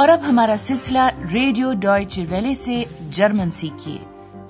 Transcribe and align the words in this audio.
اور 0.00 0.08
اب 0.08 0.20
ہمارا 0.28 0.54
سلسلہ 0.58 0.98
ریڈیو 1.32 1.72
ڈوائچ 1.72 2.20
ویلے 2.28 2.54
سے 2.54 2.84
German 3.10 3.50
سیکھیے۔ 3.50 3.98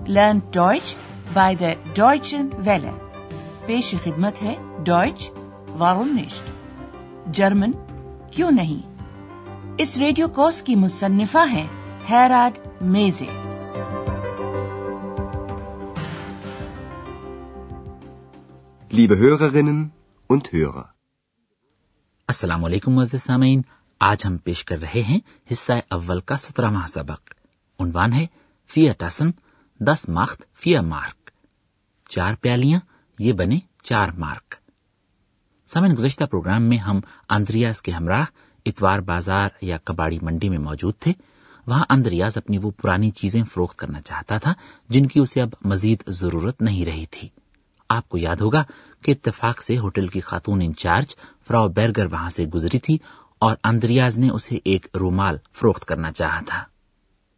Learn 0.08 0.38
Deutsch 0.52 0.96
by 1.32 1.56
the 1.56 1.72
Deutsche 1.94 2.48
Welle. 2.52 2.90
پیش 3.66 3.94
خدمت 4.04 4.42
ہے 4.42 4.54
ڈوائچ 4.84 5.30
وارونیشٹ۔ 5.78 6.50
جرمن 7.26 7.72
کیوں 8.30 8.50
نہیں؟ 8.50 9.04
اس 9.78 9.96
ریڈیو 9.96 10.28
کورس 10.28 10.62
کی 10.62 10.76
مصنفہ 10.76 11.52
ہیں 11.52 11.66
Herod 12.10 12.58
Meese. 12.80 13.26
Liebe 18.96 19.22
Hörerinnen 19.22 19.82
und 20.32 20.58
Hörer. 20.58 20.84
السلام 22.28 22.64
علیکم 22.64 22.94
مزد 22.94 23.14
سامعین 23.14 23.62
آج 24.00 24.26
ہم 24.26 24.36
پیش 24.36 24.64
کر 24.64 24.78
رہے 24.80 25.02
ہیں 25.02 25.20
حصہ 25.52 25.72
اول 25.90 26.20
کا 26.20 26.36
سترہ 26.36 26.70
ماہ 26.70 26.86
سبق۔ 26.86 27.30
عنوان 27.78 28.12
ہے 28.12 28.26
فیا 28.68 28.92
ٹاسن، 28.92 29.30
دس 29.80 30.08
ماخت 30.08 30.42
فیا 30.54 30.82
مارک۔ 30.82 31.30
چار 32.08 32.34
پیالیاں، 32.34 32.80
یہ 33.18 33.32
بنے 33.32 33.58
چار 33.82 34.08
مارک۔ 34.08 34.54
سمن 35.66 35.94
گزشتہ 35.94 36.24
پروگرام 36.24 36.62
میں 36.62 36.76
ہم 36.76 37.00
اندریاز 37.28 37.82
کے 37.82 37.92
ہمراہ، 37.92 38.24
اتوار 38.66 38.98
بازار 38.98 39.48
یا 39.62 39.78
کباڑی 39.84 40.18
منڈی 40.22 40.48
میں 40.48 40.58
موجود 40.58 40.94
تھے۔ 40.98 41.12
وہاں 41.66 41.84
اندریاز 41.88 42.38
اپنی 42.38 42.58
وہ 42.58 42.70
پرانی 42.70 43.10
چیزیں 43.10 43.44
فروخت 43.44 43.78
کرنا 43.78 44.00
چاہتا 44.00 44.36
تھا، 44.36 44.52
جن 44.88 45.06
کی 45.06 45.20
اسے 45.20 45.42
اب 45.42 45.48
مزید 45.64 46.02
ضرورت 46.08 46.62
نہیں 46.62 46.84
رہی 46.84 47.06
تھی۔ 47.06 47.28
آپ 47.88 48.08
کو 48.08 48.18
یاد 48.18 48.36
ہوگا 48.36 48.64
کہ 49.02 49.10
اتفاق 49.10 49.62
سے 49.62 49.78
ہوٹل 49.78 50.06
کی 50.06 50.20
خاتون 50.20 50.60
انچارج 50.62 51.16
فراو 51.48 51.68
بیرگر 51.68 52.06
وہاں 52.12 52.30
سے 52.30 52.46
گزری 52.46 52.78
تھی 52.78 52.98
اور 53.40 53.56
اندریاز 53.64 54.18
نے 54.18 54.28
اسے 54.30 54.58
ایک 54.64 54.86
رومال 54.94 55.36
فروخت 55.52 55.84
کرنا 55.84 56.12
چاہا 56.12 56.40
تھا 56.46 56.64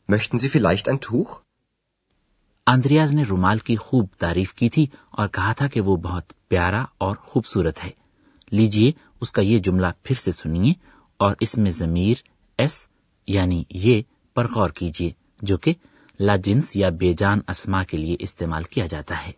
Möchten 0.08 0.38
Sie 0.38 0.48
vielleicht 0.48 0.88
ein 0.88 0.98
Tuch? 0.98 1.34
Andreas 2.66 3.12
نے 3.12 3.22
رومال 3.24 3.58
کی 3.58 3.76
خوب 3.76 4.06
تعریف 4.18 4.54
کی 4.54 4.68
تھی 4.68 4.86
اور 5.10 5.28
کہا 5.28 5.52
تھا 5.52 5.66
کہ 5.66 5.80
وہ 5.80 5.96
بہت 5.96 6.32
پیارا 6.48 6.84
اور 6.98 7.16
خوبصورت 7.16 7.84
ہے 7.84 7.90
لیجیے 8.52 8.92
اس 9.20 9.32
کا 9.32 9.42
یہ 9.42 9.58
جملہ 9.58 9.86
پھر 10.02 10.14
سے 10.14 10.32
سنیے 10.32 10.72
اور 11.20 11.34
اس 11.40 11.56
میں 11.58 11.70
ضمیر 11.70 12.22
ایس 12.58 12.86
یعنی 13.28 13.62
یہ 13.70 14.02
پر 14.36 14.48
غور 14.48 14.70
کیجیے 14.70 15.10
جو 15.42 15.56
کہ 15.56 15.72
لا 16.20 16.36
جنس 16.36 16.76
یا 16.76 16.88
بے 16.90 17.12
جان 17.12 17.40
اسما 17.48 17.82
کے 17.82 17.96
لیے 17.96 18.16
استعمال 18.20 18.62
کیا 18.62 18.86
جاتا 18.86 19.26
ہے 19.26 19.32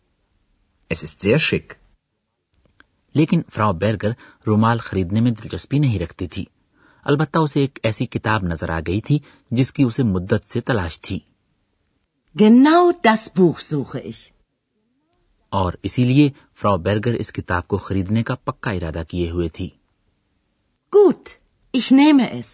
Es 0.91 1.03
ist 1.05 1.21
sehr 1.21 1.39
schick. 1.39 1.75
لیکن 3.15 3.43
فراو 3.55 3.73
بیرگر 3.73 4.13
رومال 4.47 4.79
خریدنے 4.79 5.21
میں 5.21 5.31
دلچسپی 5.31 5.79
نہیں 5.79 5.99
رکھتی 5.99 6.29
تھی 6.29 6.45
البتہ 7.05 7.39
اسے 7.39 7.61
ایک 7.61 7.79
ایسی 7.83 8.07
کتاب 8.07 8.45
نظر 8.45 8.71
آ 8.71 8.79
گئی 8.87 9.01
تھی 9.01 9.19
جس 9.51 9.73
کی 9.73 9.83
اسے 9.83 10.03
مدت 10.03 10.51
سے 10.53 10.61
تلاش 10.61 11.01
تھی 11.01 11.19
Genau 12.35 12.91
das 13.07 13.25
Buch 13.39 13.61
suche 13.63 14.01
ich. 14.05 14.21
اور 15.53 15.73
اسی 15.83 16.05
لیے 16.05 16.29
فرا 16.55 16.75
برگر 16.77 17.15
اس 17.15 17.33
کتاب 17.33 17.69
کو 17.69 17.77
خریدنے 17.77 18.23
کا 18.23 18.35
پکا 18.35 18.71
ارادہ 18.71 19.03
کیے 19.09 19.31
ہوئے 19.31 19.49
تھی 19.49 19.69
Gut, 20.93 21.29
ich 21.75 21.93
nehme 21.93 22.27
es. 22.33 22.51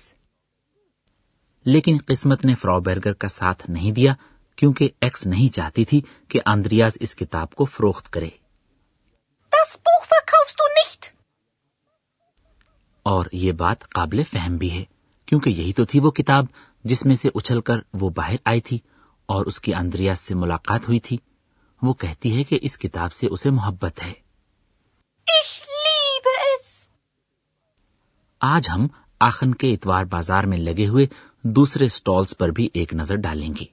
لیکن 1.66 1.96
قسمت 2.06 2.44
نے 2.44 2.54
فرا 2.54 2.78
برگر 2.78 3.12
کا 3.12 3.28
ساتھ 3.28 3.70
نہیں 3.70 3.92
دیا 3.92 4.14
کیونکہ 4.58 4.90
ایکس 5.00 5.26
نہیں 5.26 5.54
چاہتی 5.54 5.84
تھی 5.84 6.00
کہ 6.28 6.40
آندریاز 6.46 6.96
اس 7.00 7.14
کتاب 7.14 7.54
کو 7.54 7.64
فروخت 7.64 8.12
کرے 8.12 8.28
اور 13.10 13.26
یہ 13.32 13.52
بات 13.52 13.88
قابل 13.88 14.22
فہم 14.22 14.56
بھی 14.56 14.70
ہے 14.70 14.84
کیونکہ 15.26 15.50
یہی 15.50 15.72
تو 15.72 15.84
تھی 15.84 16.00
وہ 16.00 16.10
کتاب 16.10 16.44
جس 16.84 17.04
میں 17.04 17.14
سے 17.14 17.28
اچھل 17.34 17.60
کر 17.60 17.74
وہ 17.94 18.10
باہر 18.10 18.36
آئی 18.44 18.60
تھی 18.60 18.78
اور 19.26 19.46
اس 19.46 19.60
کی 19.60 19.74
اندریاز 19.74 20.20
سے 20.20 20.34
ملاقات 20.34 20.88
ہوئی 20.88 21.00
تھی۔ 21.00 21.16
وہ 21.82 21.92
کہتی 21.92 22.36
ہے 22.36 22.44
کہ 22.44 22.58
اس 22.62 22.78
کتاب 22.78 23.12
سے 23.12 23.26
اسے 23.30 23.50
محبت 23.50 24.02
ہے۔ 24.02 24.12
آج 28.40 28.68
ہم 28.70 28.86
آخن 29.20 29.54
کے 29.54 29.72
اتوار 29.72 30.04
بازار 30.04 30.44
میں 30.44 30.58
لگے 30.58 30.86
ہوئے 30.86 31.06
دوسرے 31.42 31.88
سٹالز 31.88 32.36
پر 32.36 32.48
بھی 32.48 32.68
ایک 32.74 32.94
نظر 32.94 33.16
ڈالیں 33.16 33.54
گے۔ 33.60 33.64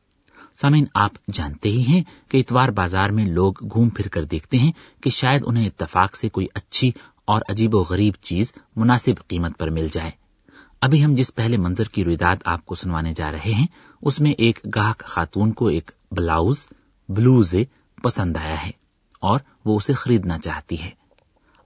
سامعین 0.62 0.86
آپ 0.94 1.12
جانتے 1.34 1.70
ہی 1.70 1.82
ہیں 1.82 2.04
کہ 2.30 2.38
اتوار 2.38 2.70
بازار 2.70 3.10
میں 3.10 3.26
لوگ 3.26 3.54
گھوم 3.74 3.90
پھر 3.90 4.08
کر 4.08 4.24
دیکھتے 4.24 4.58
ہیں 4.58 4.72
کہ 5.02 5.10
شاید 5.10 5.44
انہیں 5.46 5.68
اتفاق 5.68 6.16
سے 6.16 6.30
کوئی 6.30 6.48
اچھی 6.54 6.92
اور 7.28 7.42
عجیب 7.50 7.76
و 7.76 7.82
غریب 7.84 8.14
چیز 8.22 8.54
مناسب 8.76 9.28
قیمت 9.28 9.58
پر 9.58 9.70
مل 9.70 9.88
جائے 9.92 10.12
ابھی 10.82 11.04
ہم 11.06 11.16
جس 11.16 11.34
پہلے 11.36 11.58
منظر 11.58 11.88
کی 11.88 12.04
رویداد 12.04 12.36
آپ 12.46 12.66
کو 12.66 12.76
سنوانے 12.76 13.14
جا 13.14 13.32
رہے 13.32 13.54
ہیں 13.54 13.66
اس 14.02 14.20
میں 14.22 14.32
ایک 14.38 14.60
گاہک 14.76 15.04
خاتون 15.06 15.52
کو 15.52 15.68
ایک 15.68 15.92
بلاؤز 16.12 16.68
بلوز 17.10 17.54
پسند 18.04 18.38
آیا 18.38 18.66
ہے 18.66 18.72
اور 19.22 19.40
وہ 19.66 19.76
اسے 19.76 19.94
خریدنا 19.94 20.38
چاہتی 20.38 20.82
ہے 20.82 20.90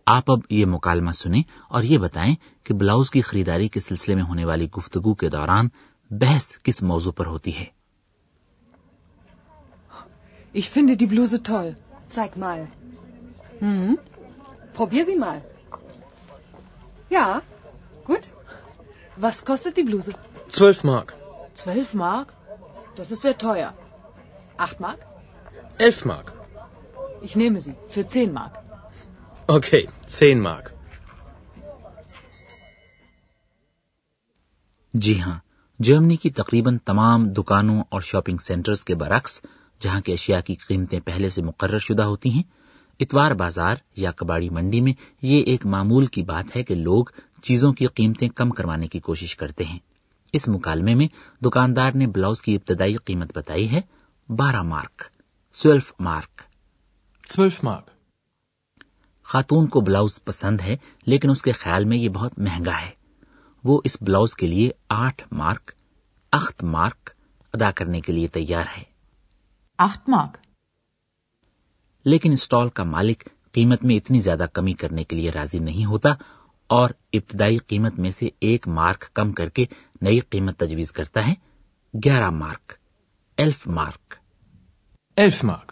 آپ 0.07 0.31
اب 0.31 0.39
یہ 0.49 0.65
مکالمہ 0.65 1.11
سنیں 1.11 1.41
اور 1.67 1.83
یہ 1.83 1.97
بتائیں 1.97 2.35
کہ 2.63 2.73
بلاؤز 2.73 3.11
کی 3.11 3.21
خریداری 3.21 3.67
کے 3.67 3.79
سلسلے 3.79 4.15
میں 4.15 4.23
ہونے 4.23 4.45
والی 4.45 4.67
گفتگو 4.77 5.13
کے 5.13 5.29
دوران 5.29 5.67
بحث 6.11 6.51
کس 6.63 6.81
موضوع 6.83 7.11
پر 7.11 7.25
ہوتی 7.25 7.57
ہے 7.57 7.65
Ich 10.53 10.69
finde 10.69 10.97
die 10.97 11.07
Bluse 11.07 11.41
toll. 11.41 11.75
Zeig 12.09 12.35
mal. 12.35 12.67
Hm? 13.59 13.97
Probier 14.73 15.05
sie 15.05 15.15
mal. 15.15 15.41
Ja, 17.11 17.41
gut. 18.05 18.27
Was 19.17 19.43
kostet 19.45 19.77
die 19.77 19.83
Bluse? 19.83 20.13
Zwölf 20.49 20.83
Mark. 20.83 21.15
Zwölf 21.53 21.93
Mark? 21.95 22.33
Das 22.95 23.11
ist 23.11 23.21
sehr 23.21 23.37
teuer. 23.37 23.73
Acht 24.57 24.79
Mark? 24.79 24.99
Elf 25.79 26.05
Mark. 26.05 26.33
Ich 27.21 27.35
nehme 27.35 27.59
sie 27.61 27.75
für 27.89 28.07
zehn 28.07 28.31
Mark. 28.33 28.59
Okay, 29.49 29.87
zehn 30.09 30.39
Mark. 30.41 30.71
جی 34.93 35.19
ہاں 35.21 35.37
جرمنی 35.79 36.15
کی 36.15 36.29
تقریباً 36.29 36.77
تمام 36.85 37.27
دکانوں 37.33 37.83
اور 37.89 38.01
shopping 38.01 38.37
centres 38.37 38.83
کے 38.85 38.95
برعکس 38.95 39.41
جہاں 39.81 39.99
کی 40.01 40.13
اشیاء 40.13 40.39
کی 40.45 40.55
قیمتیں 40.67 40.99
پہلے 40.99 41.29
سے 41.29 41.41
مقرر 41.41 41.79
شدہ 41.79 42.03
ہوتی 42.03 42.29
ہیں 42.29 42.43
اتوار 43.01 43.31
بازار 43.31 43.75
یا 43.95 44.11
کباڑی 44.11 44.49
منڈی 44.49 44.81
میں 44.81 44.93
یہ 45.21 45.43
ایک 45.43 45.65
معمول 45.65 46.05
کی 46.05 46.23
بات 46.23 46.55
ہے 46.55 46.63
کہ 46.63 46.75
لوگ 46.75 47.05
چیزوں 47.41 47.73
کی 47.73 47.87
قیمتیں 47.87 48.29
کم 48.29 48.49
کروانے 48.49 48.87
کی 48.87 48.99
کوشش 48.99 49.35
کرتے 49.35 49.65
ہیں۔ 49.65 49.79
اس 50.33 50.47
مکالمے 50.47 50.95
میں 50.95 51.07
دکاندار 51.43 51.91
نے 51.91 52.07
بلاؤز 52.07 52.41
کی 52.41 52.55
ابتدائی 52.55 52.95
قیمت 52.95 53.37
بتائی 53.37 53.71
ہے 53.71 53.81
بارہ 54.29 54.61
مارک۔ 54.61 55.03
سویلف 55.53 55.93
مارک۔ 55.99 56.41
سویلف 57.27 57.63
مارک۔ 57.63 57.89
خاتون 59.23 59.67
کو 59.67 59.81
بلاؤز 59.81 60.23
پسند 60.23 60.61
ہے 60.61 60.77
لیکن 61.05 61.29
اس 61.29 61.41
کے 61.41 61.51
خیال 61.51 61.85
میں 61.85 61.97
یہ 61.97 62.09
بہت 62.09 62.39
مہنگا 62.39 62.81
ہے۔ 62.81 62.91
وہ 63.63 63.81
اس 63.83 63.97
بلاؤز 64.01 64.35
کے 64.35 64.47
لیے 64.47 64.71
آٹھ 64.89 65.23
مارک 65.31 65.71
اخت 66.31 66.63
مارک 66.63 67.09
ادا 67.53 67.71
کرنے 67.71 68.01
کے 68.01 68.13
لیے 68.13 68.27
تیار 68.27 68.63
ہے۔ 68.77 68.83
اخت 69.77 70.09
مارک۔ 70.09 70.50
لیکن 72.05 72.31
اسٹال 72.31 72.69
کا 72.69 72.83
مالک 72.83 73.29
قیمت 73.51 73.83
میں 73.83 73.95
اتنی 73.95 74.19
زیادہ 74.19 74.45
کمی 74.53 74.73
کرنے 74.73 75.03
کے 75.03 75.15
لیے 75.15 75.31
راضی 75.31 75.59
نہیں 75.59 75.85
ہوتا 75.85 76.09
اور 76.67 76.89
ابتدائی 77.13 77.57
قیمت 77.57 77.99
میں 77.99 78.11
سے 78.11 78.29
ایک 78.39 78.67
مارک 78.67 79.13
کم 79.13 79.31
کر 79.31 79.49
کے 79.49 79.65
نئی 80.01 80.19
قیمت 80.19 80.57
تجویز 80.57 80.91
کرتا 80.91 81.27
ہے 81.27 81.33
گیارہ 81.93 82.29
mark 82.29 82.73
eleven 83.37 83.67
mark. 83.67 84.15
Eleven 85.15 85.43
mark. 85.43 85.71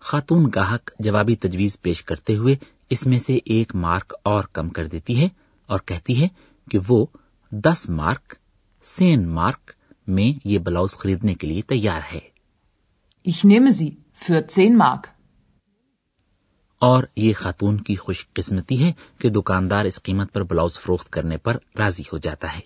خاتون 0.00 0.50
گاہک 0.54 0.90
جوابی 0.98 1.36
تجویز 1.36 1.80
پیش 1.82 2.02
کرتے 2.02 2.36
ہوئے 2.36 2.56
اس 2.90 3.06
میں 3.06 3.18
سے 3.18 3.38
ایک 3.44 3.74
مارک 3.74 4.14
اور 4.22 4.44
کم 4.44 4.68
کر 4.68 4.86
دیتی 4.86 5.20
ہے 5.20 5.28
اور 5.66 5.78
کہتی 5.86 6.22
ہے 6.22 6.28
کہ 6.70 6.78
وہ 6.88 7.06
دس 7.50 7.90
مارک 7.90 8.34
سین 8.84 9.28
مارک 9.28 9.72
میں 10.06 10.48
یہ 10.48 10.58
بلاؤز 10.58 10.90
خریدنے 10.90 11.34
کے 11.34 11.46
لیے 11.46 11.62
تیار 11.62 12.00
ہے۔ 12.14 12.33
Ich 13.26 13.42
nehme 13.42 13.72
sie 13.72 13.96
für 14.14 14.46
10 14.48 14.76
Mark. 14.76 15.06
اور 16.82 17.04
یہ 17.16 17.32
خاتون 17.32 17.76
کی 17.76 17.94
خوش 17.96 18.26
قسمتی 18.32 18.82
ہے 18.82 18.92
کہ 19.18 19.28
دکاندار 19.28 19.84
اس 19.84 20.02
قیمت 20.02 20.32
پر 20.32 20.42
بلاؤز 20.42 20.78
فروخت 20.78 21.10
کرنے 21.10 21.36
پر 21.36 21.56
راضی 21.78 22.02
ہو 22.12 22.18
جاتا 22.18 22.52
ہے 22.56 22.60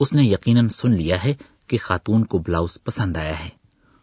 اس 0.00 0.12
نے 0.12 0.22
یقیناً 0.22 0.68
سن 0.68 0.92
لیا 0.92 1.22
ہے 1.24 1.34
کہ 1.66 1.78
خاتون 1.82 2.24
کو 2.24 2.38
بلاؤز 2.38 2.78
پسند 2.84 3.16
آیا 3.16 3.38
ہے 3.38 3.48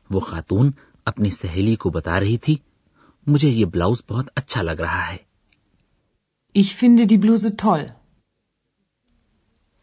وہ 0.09 0.19
خاتون 0.19 0.71
اپنی 1.05 1.29
سہیلی 1.29 1.75
کو 1.75 1.89
بتا 1.89 2.19
رہی 2.19 2.37
تھی 2.37 2.55
مجھے 3.27 3.49
یہ 3.49 3.65
بلاؤز 3.65 4.01
بہت 4.09 4.29
اچھا 4.35 4.61
لگ 4.61 4.81
رہا 4.81 5.07
ہے 5.11 5.17
Ich 6.55 6.75
finde 6.75 7.05
die 7.05 7.17
Bluse 7.17 7.47
toll. 7.55 7.85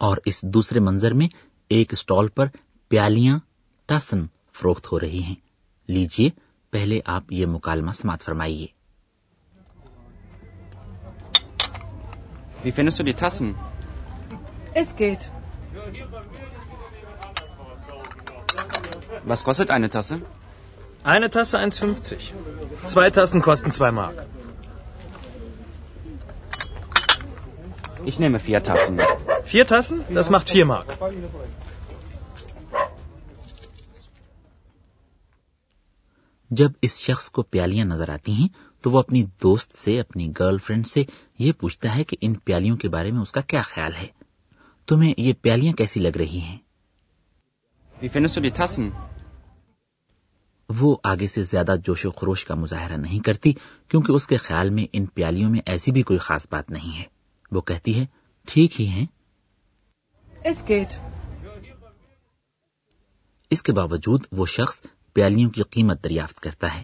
اور 0.00 0.16
اس 0.24 0.42
دوسرے 0.42 0.80
منظر 0.80 1.14
میں 1.14 1.28
ایک 1.70 1.92
اسٹال 1.92 2.28
پر 2.28 2.46
پیالیاں 2.90 3.38
تاسن 3.88 4.26
فروخت 4.52 4.92
ہو 4.92 5.00
رہی 5.00 5.22
ہیں 5.22 5.45
لیجیے 5.88 6.30
پہلے 6.70 7.00
آپ 7.04 7.22
یہ 7.30 7.46
مکالمہ 7.46 7.90
سماعت 7.90 8.22
فرمائیے۔ 8.22 8.66
بس 19.26 19.42
کو 19.42 19.52
میں 28.28 28.38
فیتھ 28.38 28.70
ماک 30.64 30.90
جب 36.50 36.70
اس 36.82 37.00
شخص 37.00 37.30
کو 37.30 37.42
پیالیاں 37.42 37.84
نظر 37.84 38.08
آتی 38.08 38.32
ہیں 38.32 38.48
تو 38.82 38.90
وہ 38.90 38.98
اپنی 38.98 39.24
دوست 39.42 39.72
سے 39.78 40.00
اپنی 40.00 40.32
گرل 40.38 40.58
فرینڈ 40.58 40.86
سے 40.86 41.04
یہ 41.38 41.52
پوچھتا 41.52 41.96
ہے 41.96 42.04
کہ 42.04 42.16
ان 42.20 42.34
پیالیوں 42.34 42.76
کے 42.76 42.88
بارے 42.88 43.10
میں 43.10 43.20
اس 43.20 43.32
کا 43.32 43.40
کیا 43.40 43.62
خیال 43.62 43.92
ہے۔ 43.94 44.06
تمہیں 44.86 45.14
یہ 45.16 45.32
پیالیاں 45.42 45.72
کیسی 45.72 46.00
لگ 46.00 46.16
رہی 46.16 46.40
ہیں؟ 46.40 46.58
وہ 50.68 50.96
آگے 51.04 51.26
سے 51.26 51.42
زیادہ 51.42 51.74
جوش 51.84 52.06
و 52.06 52.10
خروش 52.10 52.44
کا 52.44 52.54
مظاہرہ 52.54 52.96
نہیں 52.96 53.18
کرتی 53.18 53.52
کیونکہ 53.88 54.12
اس 54.12 54.26
کے 54.26 54.36
خیال 54.36 54.70
میں 54.70 54.84
ان 54.92 55.06
پیالیوں 55.06 55.50
میں 55.50 55.60
ایسی 55.66 55.92
بھی 55.92 56.02
کوئی 56.02 56.18
خاص 56.18 56.46
بات 56.50 56.70
نہیں 56.70 56.98
ہے۔ 56.98 57.02
وہ 57.52 57.60
کہتی 57.60 58.00
ہے 58.00 58.06
ٹھیک 58.48 58.80
ہی 58.80 58.86
ہیں۔ 58.86 59.06
اس 63.50 63.62
کے 63.62 63.72
باوجود 63.72 64.24
وہ 64.32 64.46
شخص 64.46 64.82
پیالیوں 65.16 65.50
کی 65.50 65.62
قیمت 65.62 66.04
دریافت 66.04 66.40
کرتا 66.40 66.74
ہے۔ 66.74 66.82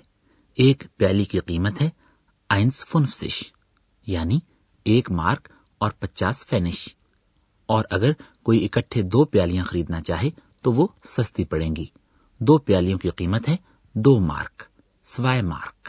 ایک 0.54 0.84
پیالی 0.96 1.24
کی 1.24 1.38
قیمت 1.38 1.82
ہے 1.82 1.90
آئنس 2.48 2.86
فنفسش 2.86 3.52
یعنی 4.06 4.40
ایک 4.84 5.10
مارک 5.10 5.48
اور 5.78 5.90
پچاس 5.90 6.46
فینش۔ 6.46 6.88
اور 7.66 7.84
اگر 7.90 8.12
کوئی 8.42 8.64
اکٹھے 8.64 9.02
دو 9.02 9.24
پیالیاں 9.24 9.64
خریدنا 9.64 10.00
چاہے 10.00 10.30
تو 10.62 10.72
وہ 10.72 10.86
سستی 11.04 11.44
پڑیں 11.44 11.76
گی۔ 11.76 11.86
دو 12.38 12.58
پیالیوں 12.58 12.98
کی 12.98 13.08
قیمت 13.08 13.48
ہے 13.48 13.56
دو 13.94 14.20
مارک 14.20 14.62
سوائے 15.04 15.42
مارک۔ 15.42 15.88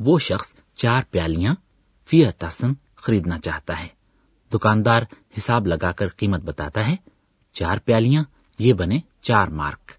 وہ 0.00 0.18
شخص 0.18 0.54
چار 0.74 1.02
پیالیاں 1.10 1.54
فی 2.06 2.24
تاسن 2.38 2.72
خریدنا 2.94 3.38
چاہتا 3.38 3.80
ہے۔ 3.80 3.88
دکاندار 4.54 5.02
حساب 5.38 5.66
لگا 5.66 5.92
کر 5.92 6.08
قیمت 6.08 6.40
بتاتا 6.40 6.88
ہے۔ 6.88 6.96
چار 7.52 7.78
پیالیاں 7.78 8.24
یہ 8.58 8.72
بنے 8.72 8.98
چار 9.20 9.48
مارک۔ 9.48 9.92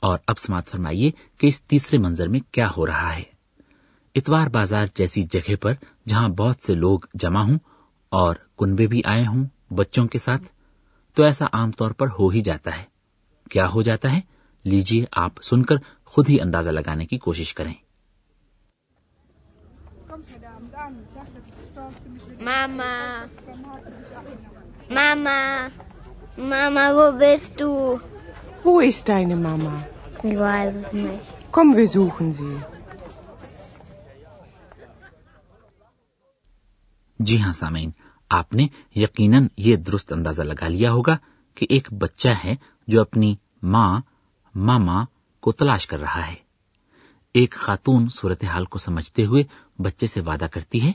اور 0.00 0.18
اب 0.26 0.38
سماعت 0.38 0.68
فرمائیے 0.68 1.10
کہ 1.38 1.46
اس 1.46 1.62
تیسرے 1.62 1.98
منظر 1.98 2.28
میں 2.28 2.40
کیا 2.50 2.68
ہو 2.76 2.86
رہا 2.86 3.16
ہے۔ 3.16 3.22
اتوار 4.14 4.46
بازار 4.46 4.86
جیسی 4.94 5.22
جگہ 5.22 5.56
پر 5.60 5.72
جہاں 6.08 6.28
بہت 6.28 6.56
سے 6.62 6.74
لوگ 6.74 7.00
جمع 7.14 7.42
ہوں 7.42 7.58
اور 8.08 8.34
کنبے 8.58 8.86
بھی 8.86 9.02
آئے 9.04 9.26
ہوں 9.26 9.44
بچوں 9.70 10.06
کے 10.06 10.18
ساتھ 10.18 10.42
تو 11.14 11.22
ایسا 11.22 11.44
عام 11.52 11.70
طور 11.70 11.90
پر 11.90 12.06
ہو 12.18 12.28
ہی 12.28 12.40
جاتا 12.40 12.78
ہے۔ 12.78 12.84
کیا 13.50 13.68
ہو 13.68 13.82
جاتا 13.82 14.12
ہے؟ 14.12 14.20
لیجیے 14.64 15.04
آپ 15.12 15.32
سن 15.42 15.62
کر 15.62 15.76
خود 16.04 16.28
ہی 16.28 16.40
اندازہ 16.40 16.70
لگانے 16.70 17.06
کی 17.06 17.18
کوشش 17.18 17.54
کریں۔ 17.54 17.74
ماما 22.40 23.28
Mama. 24.90 25.70
Mama, 26.36 26.84
wo 26.90 27.12
bist 27.14 27.60
du? 27.60 28.00
Wo 28.64 28.80
ist 28.80 29.08
deine 29.08 29.36
Mama? 29.36 29.86
Ich 30.20 30.36
weiß 30.36 30.74
es 30.76 30.92
nicht. 30.94 31.26
Komm, 31.52 31.76
wir 31.76 31.88
suchen 31.88 32.32
sie. 32.32 32.56
جی 37.20 37.36
ہاں 37.42 37.52
سامعین 37.52 37.90
آپ 38.30 38.54
نے 38.54 38.66
یقیناً 38.96 39.46
یہ 39.56 39.76
درست 39.76 40.12
اندازہ 40.12 40.42
لگا 40.42 40.68
لیا 40.68 40.92
ہوگا 40.92 41.16
کہ 41.56 41.66
ایک 41.70 41.92
بچہ 41.92 42.28
ہے 42.44 42.54
جو 42.88 43.00
اپنی 43.00 43.34
ماں 43.62 44.00
ماما 44.54 45.02
کو 45.42 45.52
تلاش 45.52 45.86
کر 45.86 46.00
رہا 46.00 46.26
ہے 46.26 46.36
ایک 47.34 47.54
خاتون 47.54 48.08
صورتحال 48.08 48.64
کو 48.64 48.78
سمجھتے 48.78 49.24
ہوئے 49.24 49.44
بچے 49.78 50.06
سے 50.06 50.20
وعدہ 50.20 50.46
کرتی 50.52 50.82
ہے 50.82 50.92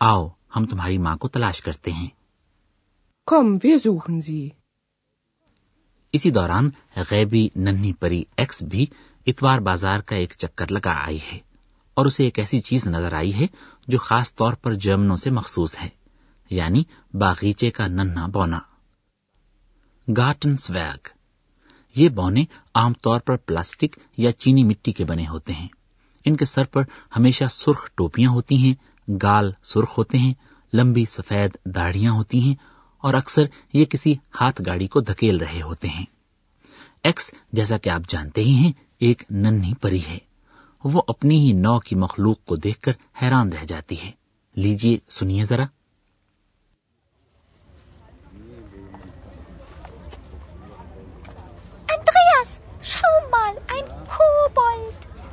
آؤ 0.00 0.28
ہم 0.56 0.64
تمہاری 0.64 0.98
ماں 0.98 1.16
کو 1.16 1.28
تلاش 1.28 1.60
کرتے 1.60 1.92
ہیں۔ 1.92 2.08
Komm, 3.32 3.50
wir 3.50 3.76
suchen 3.88 4.20
sie. 4.30 4.48
اسی 6.12 6.30
دوران 6.30 6.70
غیبی 7.10 7.48
ننھی 7.56 7.92
پری 7.92 8.24
ایکس 8.36 8.62
بھی 8.62 8.86
اتوار 9.26 9.58
بازار 9.58 10.00
کا 10.00 10.16
ایک 10.16 10.34
چکر 10.38 10.72
لگا 10.72 11.04
آئی 11.04 11.18
ہے 11.32 11.38
اور 11.94 12.06
اسے 12.06 12.24
ایک 12.24 12.38
ایسی 12.38 12.60
چیز 12.60 12.88
نظر 12.88 13.12
آئی 13.12 13.34
ہے 13.34 13.46
جو 13.88 13.98
خاص 13.98 14.34
طور 14.34 14.52
پر 14.52 14.74
جرمنوں 14.74 15.16
سے 15.16 15.30
مخصوص 15.30 15.76
ہے 15.82 15.88
یعنی 16.50 16.84
باغیچے 17.14 17.70
کا 17.70 17.86
ننھا 17.86 18.26
بونا۔ 18.26 18.58
گارٹن 20.16 20.56
سویگ 20.56 21.08
یہ 21.94 22.08
بونے 22.08 22.44
عام 22.74 22.92
طور 22.92 23.20
پر 23.20 23.36
پلاسٹک 23.36 23.98
یا 24.16 24.32
چینی 24.32 24.64
مٹی 24.64 24.92
کے 24.92 25.04
بنے 25.04 25.28
ہوتے 25.28 25.52
ہیں۔ 25.52 25.68
ان 26.24 26.36
کے 26.36 26.44
سر 26.44 26.64
پر 26.64 26.82
ہمیشہ 27.16 27.44
سرخ 27.50 27.90
ٹوپیاں 27.94 28.30
ہوتی 28.30 28.56
ہیں 28.56 28.74
گال 29.08 29.52
سرخ 29.64 29.98
ہوتے 29.98 30.18
ہیں 30.18 30.34
لمبی 30.74 31.04
سفید 31.04 31.56
داڑیاں 31.64 32.12
ہوتی 32.12 32.40
ہیں 32.40 32.54
اور 32.98 33.14
اکثر 33.14 33.42
یہ 33.72 33.84
کسی 33.84 34.14
ہاتھ 34.40 34.62
گاڑی 34.66 34.86
کو 34.86 35.00
دھکیل 35.00 35.36
رہے 35.36 35.62
ہوتے 35.62 35.88
ہیں۔ 35.88 36.06
ایکس 37.02 37.34
جیسا 37.52 37.78
کہ 37.78 37.88
آپ 37.88 38.00
جانتے 38.08 38.40
ہی 38.40 38.54
ہیں 38.54 38.72
ایک 38.98 39.22
ننھی 39.30 39.74
پری 39.74 40.00
ہے۔ 40.08 40.18
وہ 40.84 41.02
اپنی 41.08 41.38
ہی 41.38 41.52
نو 41.52 41.80
کی 41.80 41.96
مخلوق 41.96 42.44
کو 42.44 42.56
دیکھ 42.56 42.80
کر 42.80 42.92
حیران 43.22 43.52
رہ 43.52 43.64
جاتی 43.64 44.02
ہے۔ 44.04 44.10
لیجیے 44.56 44.98
سنیے 45.08 45.44
ذرا۔ 45.44 45.64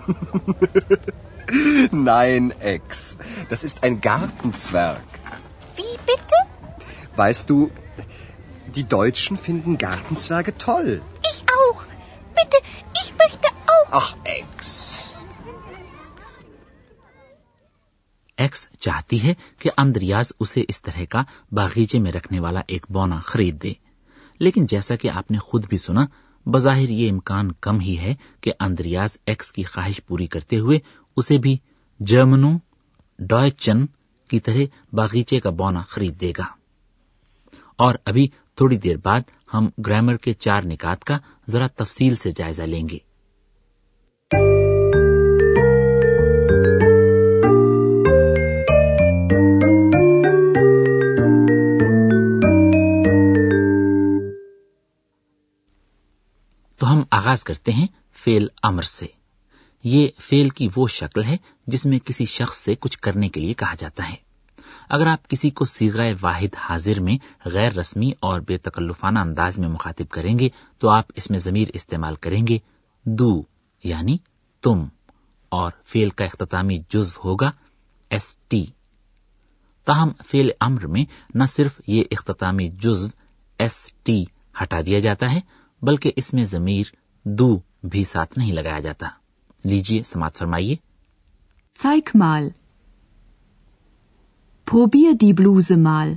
Nine 1.93 2.49
X. 2.59 3.15
Das 3.53 3.63
ist 3.63 3.83
ein 3.83 4.01
Gartenzwerg. 4.01 5.09
Wie 5.75 5.95
bitte? 6.07 6.37
Weißt 7.15 7.51
du, 7.51 7.69
die 8.75 8.83
Deutschen 8.85 9.37
finden 9.37 9.77
Gartenzwerge 9.77 10.57
toll. 10.57 11.03
Ich 11.23 11.43
auch. 11.57 11.83
Bitte, 12.37 12.57
ich 13.03 13.13
möchte 13.15 13.47
auch. 13.67 13.91
Ach, 13.91 14.15
Ex. 14.25 15.13
Ex 18.37 18.67
چاہتی 18.79 19.21
ہے 19.23 19.33
کہ 19.59 19.69
امدریاز 19.77 20.31
اسے 20.39 20.63
اس 20.67 20.81
طرح 20.81 21.03
کا 21.09 21.23
باغیچے 21.51 21.99
میں 21.99 22.11
رکھنے 22.11 22.39
والا 22.39 22.61
ایک 22.67 22.85
بونا 22.89 23.19
خرید 23.25 23.61
دے 23.63 23.73
لیکن 24.39 24.65
جیسا 24.65 24.95
کہ 24.95 25.09
آپ 25.11 25.31
نے 25.31 25.37
خود 25.37 25.67
بھی 25.69 25.77
سنا 25.77 26.05
بظاہر 26.45 26.89
یہ 26.89 27.11
امکان 27.11 27.51
کم 27.61 27.79
ہی 27.79 27.97
ہے 27.99 28.15
کہ 28.41 28.51
اندریاز 28.59 29.17
ایکس 29.25 29.51
کی 29.51 29.63
خواہش 29.63 30.05
پوری 30.07 30.27
کرتے 30.27 30.59
ہوئے 30.59 30.79
اسے 31.17 31.37
بھی 31.37 31.57
جرمنوں 31.99 32.57
ڈوائچن 33.29 33.85
کی 34.27 34.39
طرح 34.39 34.61
باغیچے 34.95 35.39
کا 35.39 35.49
بونا 35.49 35.81
خرید 35.81 36.21
دے 36.21 36.31
گا۔ 36.37 36.43
اور 37.75 37.95
ابھی 38.05 38.27
تھوڑی 38.55 38.77
دیر 38.77 38.95
بعد 39.03 39.21
ہم 39.53 39.69
گرامر 39.85 40.17
کے 40.17 40.33
چار 40.33 40.61
نکات 40.65 41.03
کا 41.03 41.17
ذرا 41.49 41.67
تفصیل 41.67 42.15
سے 42.15 42.31
جائزہ 42.31 42.61
لیں 42.61 42.89
گے۔ 42.89 42.97
تو 56.79 56.93
ہم 56.93 57.03
آغاز 57.11 57.43
کرتے 57.43 57.71
ہیں 57.71 57.87
فیل 58.11 58.47
امر 58.63 58.81
سے۔ 58.81 59.22
یہ 59.83 60.07
فیل 60.19 60.49
کی 60.49 60.67
وہ 60.75 60.87
شکل 60.87 61.23
ہے 61.23 61.37
جس 61.67 61.85
میں 61.85 61.99
کسی 62.05 62.25
شخص 62.25 62.57
سے 62.57 62.75
کچھ 62.75 62.99
کرنے 62.99 63.29
کے 63.29 63.39
لیے 63.39 63.53
کہا 63.53 63.73
جاتا 63.77 64.09
ہے۔ 64.09 64.15
اگر 64.89 65.07
آپ 65.07 65.27
کسی 65.29 65.49
کو 65.49 65.65
سیغائے 65.65 66.13
واحد 66.21 66.55
حاضر 66.57 66.99
میں 66.99 67.17
غیر 67.45 67.73
رسمی 67.73 68.11
اور 68.19 68.39
بے 68.39 68.57
تکلفانہ 68.57 69.19
انداز 69.19 69.59
میں 69.59 69.69
مخاطب 69.69 70.09
کریں 70.09 70.39
گے، 70.39 70.49
تو 70.77 70.89
آپ 70.89 71.05
اس 71.15 71.29
میں 71.29 71.39
ضمیر 71.39 71.67
استعمال 71.73 72.15
کریں 72.15 72.47
گے 72.47 72.57
دو 73.05 73.41
یعنی 73.83 74.17
تم، 74.63 74.85
اور 75.49 75.71
فیل 75.85 76.09
کا 76.09 76.25
اختتامی 76.25 76.77
جزو 76.89 77.21
ہوگا 77.25 77.51
ایس 78.09 78.37
ٹی۔ 78.47 78.65
تاہم 79.85 80.09
فیل 80.25 80.49
امر 80.59 80.87
میں 80.87 81.05
نہ 81.35 81.43
صرف 81.43 81.81
یہ 81.87 82.03
اختتامی 82.11 82.69
جزو 82.69 83.07
ایس 83.59 83.93
ٹی 84.03 84.23
ہٹا 84.61 84.81
دیا 84.85 84.99
جاتا 84.99 85.31
ہے، 85.33 85.39
بلکہ 85.81 86.11
اس 86.15 86.33
میں 86.33 86.43
ضمیر 86.43 86.95
دو 87.25 87.59
بھی 87.83 88.03
ساتھ 88.03 88.37
نہیں 88.37 88.51
لگایا 88.51 88.79
جاتا۔ 88.79 89.07
لیجیے 89.63 90.01
سماعت 90.03 90.37
فرمائیے 90.37 90.75
Zeig 91.77 92.13
mal. 92.13 92.51
Probier 94.67 95.15
die 95.15 95.33
Bluse 95.33 95.77
mal. 95.79 96.15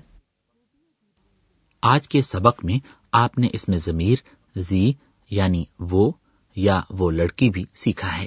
آج 1.82 2.08
کے 2.08 2.20
سبق 2.22 2.64
میں 2.64 2.78
آپ 3.12 3.38
نے 3.38 3.48
اس 3.52 3.68
میں 3.68 3.78
ضمیر 3.78 4.22
زی 4.56 4.92
یعنی 5.30 5.64
وہ 5.80 6.10
یا 6.56 6.80
وہ 6.90 7.10
لڑکی 7.10 7.50
بھی 7.50 7.64
سیکھا 7.74 8.16
ہے 8.18 8.26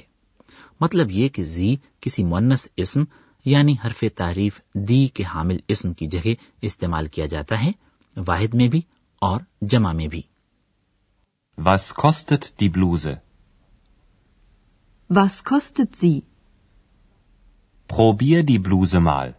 مطلب 0.80 1.10
یہ 1.10 1.28
کہ 1.28 1.44
زی 1.44 1.74
کسی 2.00 2.24
مونس 2.24 2.66
اسم 2.76 3.04
یعنی 3.46 3.74
حرف 3.84 4.04
تعریف 4.16 4.60
دی 4.88 5.06
کے 5.08 5.24
حامل 5.24 5.58
اسم 5.68 5.92
کی 5.92 6.06
جگہ 6.06 6.34
استعمال 6.62 7.06
کیا 7.06 7.26
جاتا 7.26 7.62
ہے 7.64 7.70
واحد 8.16 8.54
میں 8.54 8.68
بھی 8.68 8.80
اور 9.22 9.40
جمع 9.62 9.92
میں 9.92 10.06
بھی 10.06 10.22
Was 11.58 11.92
kostet 11.94 12.52
die 12.60 12.68
Bluse? 12.68 13.08
Was 15.10 15.42
kostet 15.42 15.96
sie? 15.96 16.22
Probier 17.90 18.44
die 18.44 18.60
Bluse 18.60 19.00
mal. 19.00 19.34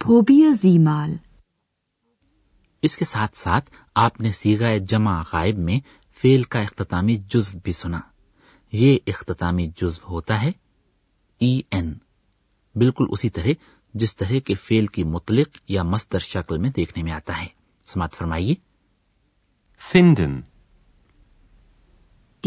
Probier 0.00 0.54
sie 0.54 0.78
mal. 0.80 1.18
اس 2.82 2.96
کے 2.96 3.04
ساتھ 3.04 3.36
ساتھ 3.36 3.70
آپ 3.94 4.20
نے 4.20 4.32
سیگا 4.32 4.76
جمع 4.88 5.22
غائب 5.32 5.58
میں 5.58 5.78
فیل 6.20 6.42
کا 6.42 6.60
اختتامی 6.60 7.16
جزو 7.30 7.58
بھی 7.64 7.72
سنا 7.72 8.00
یہ 8.72 8.98
اختتامی 9.06 9.66
جزو 9.76 10.08
ہوتا 10.08 10.40
ہے 10.42 10.52
ای 11.40 11.60
این 11.70 11.92
بالکل 12.74 13.04
اسی 13.08 13.30
طرح 13.30 13.52
جس 13.94 14.16
طرح 14.16 14.38
کے 14.44 14.54
فیل 14.54 14.86
کی 14.86 15.04
مطلق 15.04 15.58
یا 15.68 15.82
مستر 15.82 16.18
شکل 16.18 16.58
میں 16.58 16.70
دیکھنے 16.70 17.02
میں 17.02 17.12
آتا 17.12 17.42
ہے 17.42 17.48
سماعت 17.88 18.14
فرمائیے 18.14 18.54
فنڈن 19.80 20.40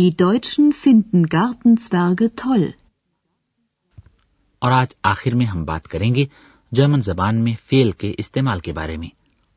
Die 0.02 0.12
Deutschen 0.26 0.66
finden 0.68 1.22
Gartenzwerge 1.36 2.28
toll. 2.46 2.66
اور 4.60 4.72
آج 4.72 4.88
آخر 5.04 5.36
میں 5.36 5.46
ہم 5.46 5.64
بات 5.64 5.88
کریں 5.88 6.16
گے 6.16 6.26
جرمن 6.72 7.02
زبان 7.02 7.44
میں 7.44 7.54
فیل 7.64 7.92
کے 7.92 8.14
استعمال 8.18 8.60
کے 8.60 8.74
بارے 8.74 8.98
میں۔ 8.98 9.08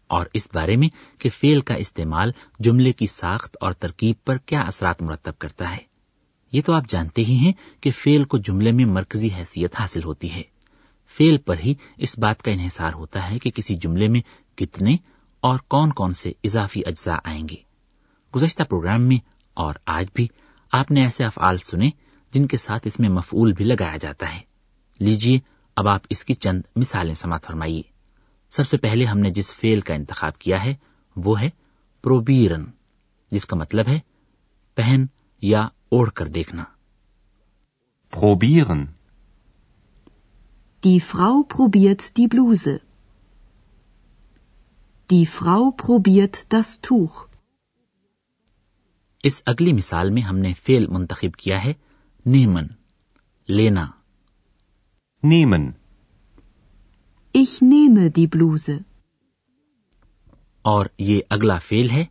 اور 0.06 0.26
اس 0.32 0.48
بارے 0.54 0.76
میں 0.76 0.88
کہ 1.20 1.28
فیل 1.28 1.60
کا 1.60 1.74
استعمال 1.74 2.32
جملے 2.58 2.92
کی 2.92 3.06
ساخت 3.06 3.56
اور 3.60 3.72
ترکیب 3.72 4.16
پر 4.24 4.36
کیا 4.36 4.60
اثرات 4.60 5.02
مرتب 5.02 5.38
کرتا 5.38 5.76
ہے۔ 5.76 5.82
یہ 6.52 6.60
تو 6.66 6.72
آپ 6.72 6.88
جانتے 6.88 7.22
ہی 7.22 7.36
ہیں 7.36 7.52
کہ 7.80 7.90
فیل 7.90 8.24
کو 8.24 8.38
جملے 8.38 8.72
میں 8.72 8.84
مرکزی 8.84 9.28
حیثیت 9.36 9.76
حاصل 9.80 10.04
ہوتی 10.04 10.32
ہے۔ 10.32 10.42
فیل 11.08 11.38
پر 11.38 11.56
ہی 11.64 11.74
اس 11.96 12.18
بات 12.18 12.42
کا 12.42 12.50
انحصار 12.50 12.92
ہوتا 12.92 13.30
ہے 13.30 13.38
کہ 13.38 13.50
کسی 13.50 13.74
جملے 13.74 14.08
میں 14.08 14.20
کتنے 14.56 14.96
اور 15.40 15.58
کون 15.58 15.92
کون 15.92 16.14
سے 16.14 16.32
اضافی 16.44 16.82
اجزاء 16.86 17.18
آئیں 17.24 17.48
گے۔ 17.48 17.56
گزشتہ 18.36 18.62
پروگرام 18.62 19.02
میں 19.02 19.39
اور 19.56 19.74
آج 19.86 20.06
بھی 20.14 20.26
آپ 20.72 20.90
نے 20.90 21.02
ایسے 21.02 21.24
افعال 21.24 21.56
سنے 21.56 21.90
جن 22.32 22.46
کے 22.46 22.56
ساتھ 22.56 22.86
اس 22.86 22.98
میں 23.00 23.08
مفعول 23.08 23.52
بھی 23.52 23.64
لگایا 23.64 23.96
جاتا 23.96 24.34
ہے 24.34 24.40
لیجیے 25.00 25.38
اب 25.76 25.88
آپ 25.88 26.06
اس 26.10 26.24
کی 26.24 26.34
چند 26.34 26.60
مثالیں 26.76 27.14
سماعت 27.14 27.46
فرمائیے 27.46 27.82
سب 28.52 28.66
سے 28.66 28.76
پہلے 28.76 29.04
ہم 29.04 29.18
نے 29.18 29.30
جس 29.30 29.52
فیل 29.54 29.80
کا 29.80 29.94
انتخاب 29.94 30.38
کیا 30.38 30.64
ہے 30.64 30.74
وہ 31.16 31.40
ہے 31.40 31.50
پروبیرن 32.04 32.64
جس 33.32 33.46
کا 33.46 33.56
مطلب 33.56 33.88
ہے 33.88 33.98
پہن 34.76 35.06
یا 35.42 35.68
اوڑھ 35.88 36.10
کر 36.10 36.28
دیکھنا 36.28 36.64
پروبیرن 38.12 38.84
Die 40.82 41.00
Frau 41.00 41.42
probiert 41.44 42.16
die 42.16 42.26
Bluse. 42.26 42.80
Die 45.10 45.26
Frau 45.26 45.72
probiert 45.72 46.46
das 46.48 46.80
Tuch. 46.80 47.26
اس 49.22 49.42
اگلی 49.46 49.72
مثال 49.72 50.10
میں 50.10 50.22
ہم 50.22 50.38
نے 50.38 50.52
فیل 50.54 50.86
منتخب 50.86 51.36
کیا 51.36 51.64
ہے 51.64 51.72
نیمن 52.26 52.66
لینا۔ 53.48 53.86
نیمن۔ 55.22 55.70
Ich 57.38 57.68
nehme 57.68 57.98
die 57.98 58.26
Bluse. 58.36 58.78
اور 60.62 60.86
یہ 60.98 61.20
اگلا 61.30 61.58
فیل 61.58 61.90
ہے 61.90 62.04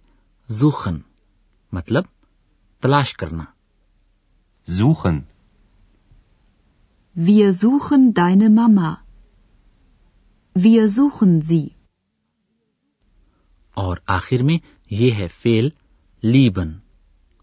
زوخن 0.50 0.98
مطلب 1.72 2.04
تلاش 2.80 3.14
کرنا۔ 3.14 3.44
زوخن۔ 4.68 5.20
Wir 7.22 7.52
suchen 7.66 8.12
deine 8.20 8.48
Mama. 8.48 8.94
Wir 10.60 10.88
suchen 11.00 11.40
sie. 11.52 11.68
اور 13.74 13.98
آخر 14.06 14.44
میں 14.44 14.58
یہ 14.90 15.12
ہے 15.12 15.28
فیل 15.28 15.70
لیبن۔ 16.22 16.89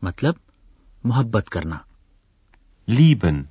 مطلب 0.02 0.34
محبت 1.04 1.48
کرنا 1.48 1.78
لیبن 2.88 3.42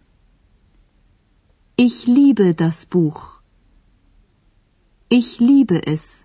Ich 1.78 2.08
liebe 2.08 2.56
das 2.56 2.86
Buch. 2.86 3.42
Ich 5.12 5.40
liebe 5.40 5.82
es. 5.86 6.24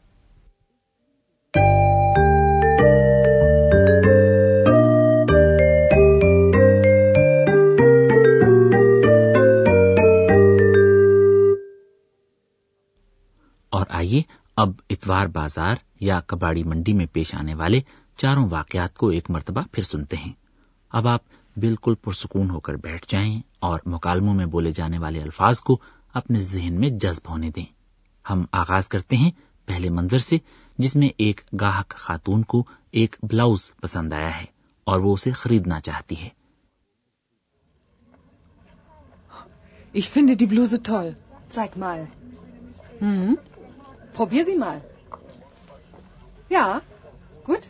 اور 13.69 13.87
آئیے 13.89 14.23
اب 14.57 14.71
اتوار 14.91 15.27
بازار 15.27 15.75
یا 16.01 16.21
کباڑی 16.21 16.63
منڈی 16.63 16.93
میں 16.93 17.07
پیش 17.13 17.35
آنے 17.35 17.55
والے 17.55 17.81
چاروں 18.21 18.49
واقعات 18.51 18.95
کو 18.95 19.09
ایک 19.09 19.31
مرتبہ 19.31 19.61
پھر 19.73 19.83
سنتے 19.83 20.17
ہیں 20.17 20.33
اب 20.93 21.07
آپ 21.09 21.23
بالکل 21.57 21.95
پرسکون 21.95 22.51
ہو 22.51 22.61
کر 22.61 22.75
بیٹھ 22.77 23.07
جائیں 23.09 23.41
اور 23.59 23.81
مکالموں 23.87 24.35
میں 24.35 24.47
بولے 24.47 24.73
جانے 24.73 24.99
والے 24.99 25.23
الفاظ 25.23 25.61
کو 25.61 25.79
اپنے 26.15 26.41
ذہن 26.41 26.81
میں 26.81 26.91
جذب 27.03 27.31
ہونے 27.31 27.51
دیں 27.51 27.65
ہم 28.25 28.45
آغاز 28.53 28.89
کرتے 28.89 29.17
ہیں 29.17 29.31
پہلے 29.69 29.91
منظر 29.91 30.19
سے 30.19 30.39
جس 30.79 30.97
میں 30.97 31.09
ایک 31.17 31.41
گاہک 31.61 31.95
خاتون 31.97 32.43
کو 32.43 32.63
ایک 32.93 33.17
بلاؤز 33.23 33.71
پسند 33.81 34.13
آیا 34.13 34.39
ہے 34.41 34.47
اور 34.87 35.01
وہ 35.01 35.15
اسے 35.15 35.31
خریدنا 35.33 35.81
چاہتی 35.81 36.23
ہے 36.23 36.29
Ich 39.95 40.09
finde 40.09 40.37
die 40.37 40.47
Bluse 40.47 40.79
toll. 40.81 41.09
Zeig 41.51 41.77
mal. 41.77 42.07
Mhm. 43.01 43.39
Probier 44.15 44.45
sie 44.45 44.57
mal. 44.57 44.81
Ja, 46.51 46.81
gut. 47.45 47.69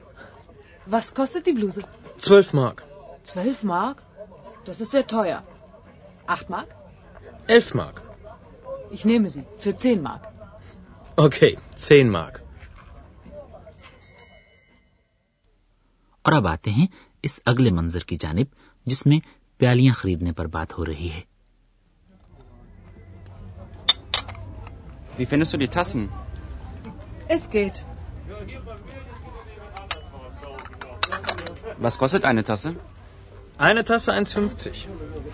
Was 0.90 1.14
kostet 1.14 1.46
die 1.46 1.52
Bluse? 1.52 1.82
12 2.18 2.52
Mark. 2.52 2.84
12 3.22 3.62
Mark? 3.62 4.02
Das 4.64 4.80
ist 4.80 4.90
sehr 4.90 5.06
teuer. 5.06 5.42
8 6.26 6.50
Mark? 6.50 6.74
11 7.46 7.74
Mark. 7.74 8.02
Ich 8.90 9.04
nehme 9.04 9.30
sie 9.30 9.44
für 9.58 9.76
10 9.76 10.02
Mark. 10.02 10.28
Okay, 11.16 11.56
10 11.76 12.10
Mark. 12.10 12.42
اور 16.24 16.32
اب 16.32 16.46
آتے 16.46 16.70
ہیں 16.70 16.86
اس 17.22 17.38
اگلے 17.46 17.70
منظر 17.70 18.02
کی 18.08 18.16
جانب 18.20 18.46
جس 18.86 19.04
میں 19.06 19.18
پیالیاں 19.60 19.94
خریدنے 19.94 20.32
پر 20.32 20.46
بات 20.56 20.78
ہو 20.78 20.86
رہی 20.86 21.10
ہے 21.10 21.20
Wie 25.18 25.26
findest 25.26 25.52
du 25.52 25.58
die 25.58 25.68
Tassen? 25.68 26.04
Es 27.28 27.48
geht. 27.50 27.84
Was 31.80 31.96
kostet 31.96 32.24
eine 32.24 32.44
Tasse? 32.44 32.76
Eine 33.58 33.84
Tasse 33.84 34.12
1,50. 34.12 34.70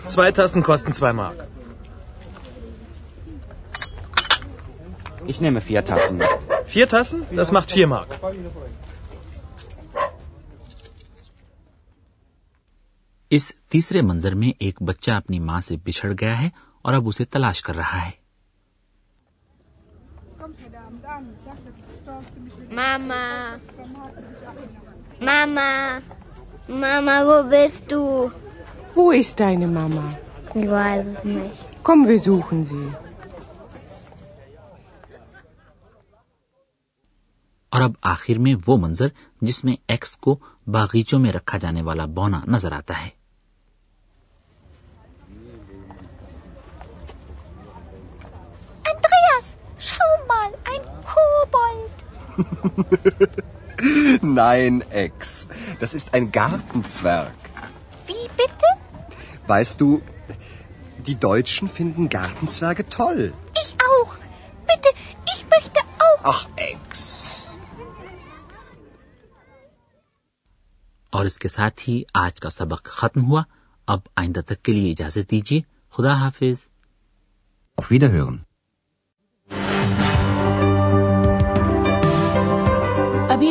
Zwei 0.05 0.31
Tassen 0.31 0.63
kosten 0.63 0.93
2 0.93 1.13
Mark. 1.13 1.47
Ich 5.25 5.41
nehme 5.41 5.59
vier 5.61 5.83
Tassen. 5.83 6.21
Vier 6.65 6.87
Tassen? 6.87 7.25
Das 7.31 7.51
macht 7.51 7.71
4 7.71 7.87
Mark. 7.87 8.19
اس 13.31 13.45
تیسرے 13.69 14.01
منظر 14.01 14.35
میں 14.35 14.51
ایک 14.59 14.81
بچہ 14.81 15.11
اپنی 15.11 15.39
ماں 15.39 15.59
سے 15.61 15.75
بچھڑ 15.85 16.11
گیا 16.21 16.39
ہے 16.41 16.49
اور 16.81 16.93
اب 16.93 17.07
اسے 17.07 17.25
تلاش 17.25 17.61
کر 17.61 17.75
رہا 17.75 18.05
ہے 18.05 18.11
ماما 22.71 23.23
ماما 25.21 25.67
Mama, 26.69 27.25
wo 27.25 27.49
bist 27.49 27.89
du? 27.89 28.31
Wo 28.93 29.11
ist 29.11 29.39
deine 29.39 29.67
Mama? 29.67 30.17
Ich 30.53 30.69
weiß 30.69 31.05
es 31.05 31.23
nicht. 31.23 31.55
Komm, 31.81 32.07
wir 32.07 32.19
suchen 32.19 32.63
sie. 32.63 32.87
اور 37.69 37.81
اب 37.81 37.91
آخر 38.01 38.37
میں 38.39 38.53
وہ 38.67 38.77
منظر 38.77 39.07
جس 39.41 39.63
میں 39.63 39.75
ایکس 39.87 40.15
کو 40.17 40.37
باغیچوں 40.67 41.19
میں 41.19 41.31
رکھا 41.31 41.57
جانے 41.57 41.81
والا 41.81 42.05
بونا 42.17 42.41
نظر 42.47 42.71
آتا 42.71 43.01
ہے 43.01 43.09
Andreas, 48.91 49.55
Nein, 54.21 54.83
Ex. 54.89 55.47
Das 55.79 55.93
ist 55.93 56.13
ein 56.13 56.31
Gartenzwerg. 56.31 57.35
Wie 58.07 58.27
bitte? 58.35 58.69
Weißt 59.47 59.81
du, 59.81 60.01
die 61.07 61.15
Deutschen 61.15 61.67
finden 61.67 62.09
Gartenzwerge 62.09 62.89
toll. 62.89 63.33
Ich 63.63 63.75
auch. 63.91 64.15
Bitte, 64.65 64.89
ich 65.35 65.45
möchte 65.49 65.79
auch. 65.99 66.19
Ach, 66.23 66.47
Ex. 66.55 67.05
اور 71.09 71.25
اس 71.25 71.37
کے 71.39 71.47
ساتھ 71.47 71.89
ہی 71.89 72.03
آج 72.13 72.39
کا 72.39 72.49
سبق 72.49 72.89
ختم 72.97 73.23
ہوا 73.25 73.41
اب 73.87 73.99
آئندہ 74.15 74.41
تک 74.47 74.63
کے 74.63 74.71
لیے 74.71 74.91
اجازت 74.91 75.31
دیجیے 75.31 75.61
خدا 75.93 76.13
حافظ 76.13 76.67
Auf 77.77 77.89
Wiederhören. 77.91 78.46